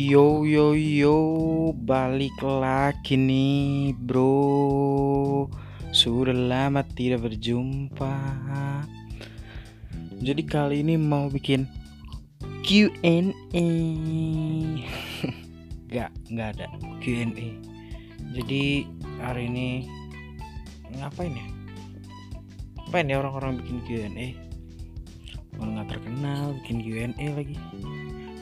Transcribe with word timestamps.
Yo 0.00 0.48
yo 0.48 0.72
yo 0.72 1.16
balik 1.76 2.40
lagi 2.40 3.20
nih 3.20 3.92
bro. 3.92 5.44
Sudah 5.92 6.32
lama 6.32 6.80
tidak 6.88 7.28
berjumpa. 7.28 8.16
Jadi 10.24 10.40
kali 10.48 10.80
ini 10.80 10.96
mau 10.96 11.28
bikin 11.28 11.68
Q&A 12.64 13.28
Gak, 15.92 16.12
gak 16.32 16.48
ada 16.56 16.66
Q&A 17.04 17.48
Jadi 18.36 18.84
hari 19.20 19.48
ini 19.48 19.68
Ngapain 20.92 21.32
ya? 21.32 21.46
Ngapain 22.76 23.08
ya 23.08 23.16
orang-orang 23.20 23.64
bikin 23.64 23.78
Q&A 23.88 24.28
Orang 25.56 25.80
gak 25.80 25.96
terkenal 25.96 26.52
bikin 26.60 26.84
Q&A 26.84 27.26
lagi 27.32 27.56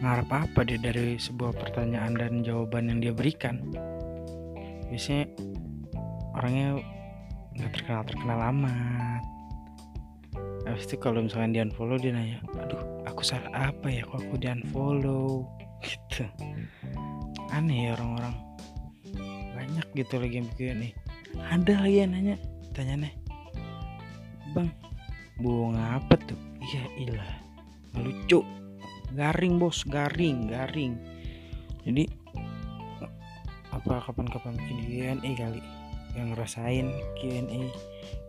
ngarep 0.00 0.30
apa 0.32 0.60
dia 0.64 0.80
dari 0.80 1.20
sebuah 1.20 1.52
pertanyaan 1.56 2.16
dan 2.16 2.32
jawaban 2.40 2.88
yang 2.88 2.98
dia 3.04 3.12
berikan? 3.12 3.60
Biasanya 4.88 5.28
orangnya 6.36 6.80
nggak 7.56 7.70
terkenal 7.76 8.02
terkenal 8.08 8.38
amat. 8.52 9.22
Habis 10.64 10.84
itu 10.88 10.96
kalau 11.00 11.24
misalnya 11.24 11.60
dia 11.60 11.62
unfollow 11.66 11.96
dia 11.96 12.12
nanya 12.14 12.38
aduh 12.56 12.80
aku 13.08 13.24
salah 13.24 13.72
apa 13.72 13.86
ya 13.88 14.02
kok 14.04 14.20
aku 14.20 14.34
di 14.40 14.48
unfollow? 14.48 15.46
Gitu. 15.80 16.28
Aneh 17.48 17.88
ya 17.88 17.96
orang-orang. 17.96 18.36
Banyak 19.56 19.86
gitu 19.96 20.20
lagi 20.20 20.44
yang 20.44 20.48
bikin 20.52 20.76
nih 20.76 20.92
ada 21.38 21.74
lagi 21.82 21.96
yang 22.02 22.10
nanya 22.14 22.36
tanya 22.74 23.06
nih 23.06 23.14
bang 24.50 24.70
bunga 25.38 26.02
apa 26.02 26.14
tuh? 26.26 26.38
Iya 26.60 26.84
ilah 27.00 27.32
lucu 27.96 28.42
garing 29.20 29.60
bos. 29.60 29.84
Garing 29.84 30.48
garing. 30.48 30.96
Jadi 31.84 32.08
apa 33.68 34.00
kapan-kapan 34.08 34.56
bikin 34.56 34.78
Q&A 34.88 35.30
kali? 35.36 35.62
Yang 36.16 36.26
ngerasain 36.32 36.86
Q&A 37.20 37.60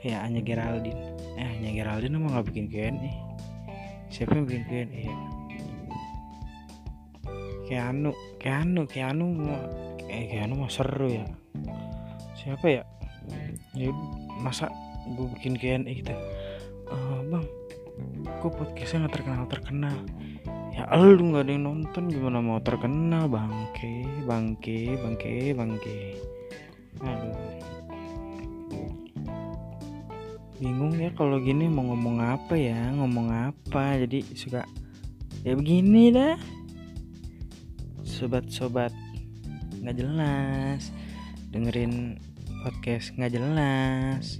kayak 0.00 0.20
Anya 0.24 0.40
Geraldine. 0.40 1.02
Eh 1.36 1.46
Anya 1.60 1.70
Geraldine 1.76 2.16
emang 2.16 2.32
nggak 2.32 2.48
bikin 2.48 2.72
Q&A 2.72 3.28
siapa 4.08 4.32
yang 4.34 4.48
bikin 4.48 4.64
Q&A 4.66 5.00
ya? 5.04 5.16
Keanu 7.68 8.10
Keanu 8.40 8.88
Keanu 8.88 9.26
eh 10.08 10.24
Keanu 10.32 10.64
mah 10.64 10.72
seru 10.72 11.12
ya. 11.12 11.28
Siapa 12.32 12.66
ya? 12.66 12.82
Ya 13.76 13.92
masa 14.40 14.72
gue 15.08 15.28
bikin 15.36 15.56
Q&A 15.60 15.84
gitu 15.84 16.12
uh, 16.92 17.20
bang 17.28 17.46
kok 18.38 18.54
podcastnya 18.54 19.04
nggak 19.04 19.14
terkenal 19.20 19.44
terkenal 19.50 19.96
ya 20.78 20.86
lu 20.94 21.34
nggak 21.34 21.42
ada 21.42 21.52
yang 21.58 21.66
nonton 21.66 22.06
gimana 22.06 22.38
mau 22.38 22.62
terkenal? 22.62 23.26
Bangke 23.26 24.06
bangke 24.22 24.94
bangke 24.94 25.50
bangke. 25.50 25.98
Aduh. 27.02 27.34
Bingung 30.62 30.94
ya 30.94 31.10
kalau 31.18 31.42
gini 31.42 31.66
mau 31.66 31.82
ngomong 31.90 32.22
apa 32.22 32.54
ya? 32.54 32.94
Ngomong 32.94 33.26
apa? 33.50 33.98
Jadi 33.98 34.22
suka 34.38 34.62
ya 35.42 35.58
begini 35.58 36.14
dah. 36.14 36.38
Sobat-sobat 38.06 38.94
nggak 39.82 39.98
jelas. 39.98 40.94
Dengerin 41.50 42.22
podcast 42.62 43.18
nggak 43.18 43.34
jelas. 43.34 44.38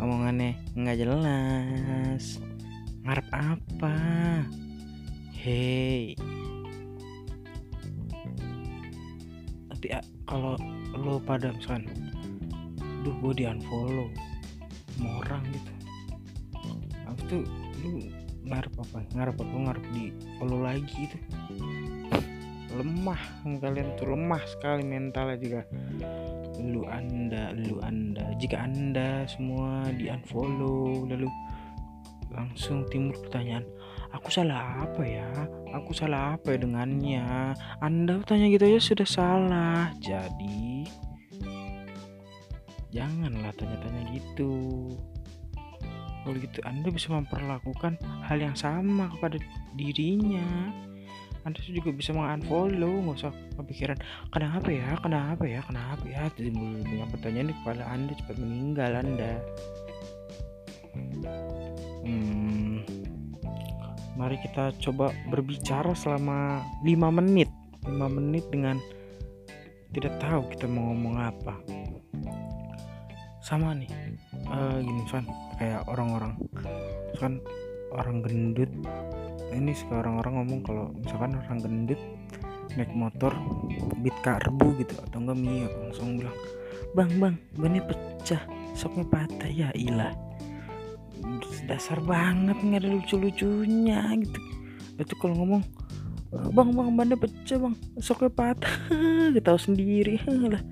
Omongannya 0.00 0.56
nggak 0.72 0.96
jelas. 0.96 2.40
Ngarep 3.04 3.28
apa 3.36 3.96
Hey. 5.38 6.18
Nanti 9.70 9.86
ah, 9.94 10.02
kalau 10.26 10.58
lo 10.98 11.22
pada 11.22 11.54
misalkan, 11.54 11.86
duh 13.06 13.14
gue 13.22 13.32
di 13.38 13.44
unfollow 13.46 14.10
sama 14.98 15.22
orang 15.22 15.46
gitu. 15.54 15.72
Habis 17.06 17.22
itu 17.30 17.38
lu 17.86 18.10
ngarep 18.50 18.74
apa? 18.82 18.98
Ngarep 19.14 19.36
apa? 19.38 19.54
Ngarep 19.62 19.84
di 19.94 20.10
follow 20.42 20.58
lagi 20.58 21.06
gitu. 21.06 21.18
Lemah 22.74 23.22
kalian 23.62 23.94
tuh 23.94 24.10
lemah 24.10 24.42
sekali 24.42 24.82
mentalnya 24.82 25.38
juga. 25.38 25.62
Lu 26.58 26.82
anda, 26.90 27.54
lu 27.54 27.78
anda. 27.86 28.26
Jika 28.42 28.66
anda 28.66 29.22
semua 29.30 29.86
di 29.94 30.10
unfollow 30.10 31.06
lalu 31.06 31.30
langsung 32.34 32.82
timbul 32.90 33.14
pertanyaan 33.22 33.62
aku 34.12 34.28
salah 34.32 34.84
apa 34.84 35.02
ya? 35.04 35.28
Aku 35.76 35.92
salah 35.92 36.36
apa 36.36 36.56
ya 36.56 36.58
dengannya? 36.64 37.54
Anda 37.84 38.20
tanya 38.24 38.48
gitu 38.48 38.64
ya 38.64 38.80
sudah 38.80 39.08
salah. 39.08 39.92
Jadi 40.00 40.88
janganlah 42.92 43.52
tanya-tanya 43.56 44.02
gitu. 44.16 44.52
Kalau 46.24 46.36
gitu 46.36 46.60
anda 46.64 46.88
bisa 46.92 47.08
memperlakukan 47.12 47.96
hal 48.28 48.38
yang 48.40 48.56
sama 48.56 49.08
kepada 49.16 49.40
dirinya. 49.76 50.72
Anda 51.46 51.64
juga 51.64 51.94
bisa 51.94 52.12
mengunfollow 52.12 53.08
nggak 53.08 53.16
usah 53.24 53.32
kepikiran 53.56 53.96
kenapa 54.28 54.68
ya? 54.68 54.92
Kenapa 55.00 55.44
ya? 55.48 55.60
Kenapa 55.64 56.04
ya? 56.04 56.28
Timbul 56.36 56.84
banyak 56.84 57.08
pertanyaan 57.16 57.48
di 57.48 57.54
kepala 57.62 57.82
anda 57.88 58.12
cepat 58.12 58.36
meninggal 58.36 58.92
anda. 59.00 59.32
Hmm, 62.04 62.47
mari 64.18 64.34
kita 64.42 64.74
coba 64.82 65.14
berbicara 65.30 65.94
selama 65.94 66.66
5 66.82 67.18
menit. 67.22 67.46
5 67.86 67.94
menit 68.10 68.44
dengan 68.50 68.76
tidak 69.94 70.18
tahu 70.18 70.42
kita 70.50 70.66
mau 70.66 70.90
ngomong 70.90 71.16
apa. 71.22 71.54
Sama 73.38 73.72
nih 73.78 73.88
uh, 74.50 74.82
gini 74.82 75.06
kan 75.06 75.24
kayak 75.56 75.86
orang-orang 75.86 76.34
kan 77.16 77.38
orang 77.94 78.20
gendut. 78.26 78.68
Ini 79.48 79.72
sekarang 79.72 80.20
orang 80.20 80.44
ngomong 80.44 80.60
kalau 80.66 80.92
misalkan 80.98 81.38
orang 81.38 81.58
gendut 81.62 82.00
naik 82.76 82.92
motor 82.92 83.32
bit 84.04 84.12
karbu 84.20 84.76
gitu 84.76 84.92
atau 85.08 85.24
enggak 85.24 85.38
mie 85.40 85.64
langsung 85.88 86.20
bilang 86.20 86.36
bang 86.92 87.10
bang 87.16 87.34
bannya 87.56 87.82
pecah 87.86 88.42
soknya 88.74 89.08
patah. 89.08 89.48
Ya 89.48 89.70
ilah 89.72 90.27
dasar 91.68 92.00
banget 92.00 92.56
nggak 92.58 92.80
ada 92.84 92.90
lucu-lucunya 92.96 94.00
gitu. 94.24 94.40
Itu 94.98 95.14
kalau 95.20 95.44
ngomong 95.44 95.62
bang 96.32 96.70
bang 96.72 96.88
bannya 96.96 97.16
pecah 97.16 97.58
bang. 97.60 97.74
Soknya 98.00 98.32
patah. 98.32 98.74
Kita 99.34 99.52
tahu 99.52 99.58
sendiri. 99.60 100.16
Lah 100.52 100.62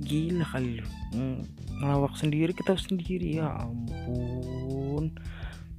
gila 0.00 0.44
kali 0.50 0.80
lu. 0.80 0.86
Ngelawak 1.80 2.18
sendiri 2.18 2.50
kita 2.50 2.74
sendiri. 2.74 3.38
Ya 3.38 3.54
ampun. 3.62 5.14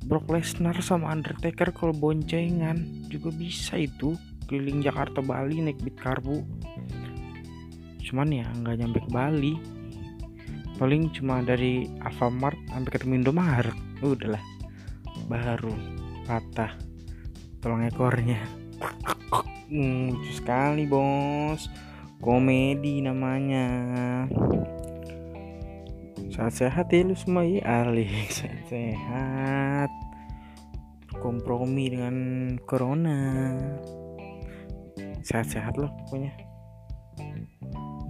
Brock 0.02 0.34
Lesnar 0.34 0.74
sama 0.82 1.14
Undertaker 1.14 1.70
kalau 1.76 1.94
boncengan 1.94 3.06
juga 3.12 3.30
bisa 3.36 3.78
itu. 3.78 4.16
Keliling 4.50 4.84
Jakarta 4.84 5.24
Bali 5.24 5.64
naik 5.64 5.80
bit 5.80 5.96
karbu. 6.00 6.44
Cuman 8.04 8.28
ya 8.34 8.48
nggak 8.60 8.76
nyampe 8.82 9.00
ke 9.00 9.10
Bali 9.14 9.54
paling 10.81 11.14
cuma 11.14 11.46
dari 11.46 11.86
Alfamart 12.02 12.58
sampai 12.74 12.90
ketemu 12.90 13.22
Indomaret 13.22 13.78
udahlah. 14.02 14.42
Baru 15.30 15.69
patah 16.25 16.74
tulang 17.62 17.86
ekornya. 17.86 18.42
Hmm, 19.70 20.18
lucu 20.18 20.34
sekali 20.34 20.90
bos. 20.90 21.70
Komedi 22.18 23.06
namanya. 23.06 24.25
Sehat-sehat 26.34 26.90
ya 26.90 27.06
lu 27.06 27.14
semua 27.14 27.46
ya 27.46 27.62
Ali 27.62 28.09
sehat-sehat. 28.41 29.94
Kompromi 31.22 31.94
dengan 31.94 32.16
corona. 32.66 33.53
Sehat-sehat 35.22 35.78
loh 35.78 35.94
pokoknya. 36.02 36.34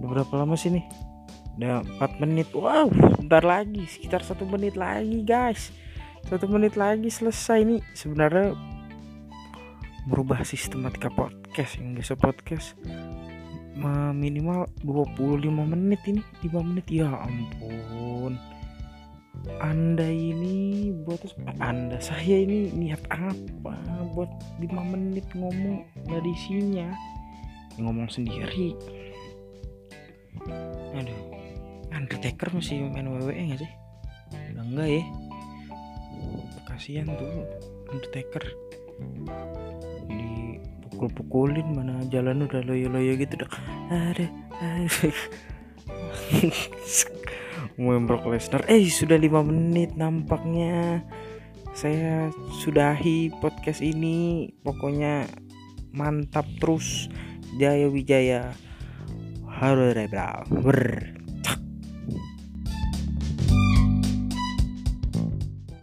Udah 0.00 0.08
berapa 0.08 0.32
lama 0.40 0.56
sih 0.56 0.72
nih 0.72 1.11
udah 1.58 1.84
4 2.00 2.22
menit. 2.22 2.48
Wow 2.56 2.88
bentar 3.32 3.44
lagi 3.48 3.84
sekitar 3.88 4.20
satu 4.20 4.44
menit 4.44 4.76
lagi 4.76 5.24
guys. 5.24 5.72
Satu 6.28 6.46
menit 6.46 6.76
lagi 6.76 7.08
selesai 7.08 7.64
nih. 7.64 7.80
Sebenarnya 7.96 8.52
merubah 10.04 10.42
sistematika 10.44 11.08
podcast 11.08 11.78
yang 11.80 11.96
biasa 11.96 12.12
podcast 12.18 12.76
minimal 14.12 14.68
25 14.84 15.48
menit 15.48 16.00
ini 16.06 16.20
5 16.44 16.60
menit. 16.60 16.86
Ya 16.92 17.08
ampun. 17.08 18.36
Anda 19.58 20.06
ini 20.06 20.92
buat 21.02 21.24
anda 21.58 21.98
saya 21.98 22.44
ini 22.44 22.68
niat 22.70 23.00
apa 23.10 23.74
buat 24.12 24.30
5 24.60 24.92
menit 24.92 25.24
ngomong 25.32 25.88
dari 26.04 26.30
isinya 26.36 26.92
ngomong 27.80 28.06
sendiri 28.12 28.76
Undertaker 32.12 32.52
masih 32.52 32.92
main 32.92 33.08
WWE 33.08 33.56
gak 33.56 33.64
sih? 33.64 33.72
Udah 34.52 34.64
enggak 34.68 34.88
ya. 34.92 35.04
Kasihan 36.68 37.08
tuh 37.08 37.48
Undertaker 37.88 38.44
di 40.12 40.60
pukul 40.84 41.08
pukulin 41.16 41.72
mana 41.72 42.04
jalan 42.12 42.44
udah 42.44 42.60
loyo 42.68 42.92
loyo 42.92 43.16
gitu 43.16 43.40
dah 43.40 43.48
ada 43.88 44.28
Brock 47.80 48.28
Lesnar. 48.28 48.60
Eh 48.68 48.84
sudah 48.92 49.16
lima 49.16 49.40
menit 49.40 49.96
nampaknya. 49.96 51.00
Saya 51.72 52.28
sudahi 52.60 53.32
podcast 53.40 53.80
ini. 53.80 54.52
Pokoknya 54.60 55.24
mantap 55.96 56.44
terus. 56.60 57.08
Jaya 57.56 57.88
Wijaya. 57.88 58.52
Halo 59.48 59.96
Rebra. 59.96 60.44
Ber 60.52 61.21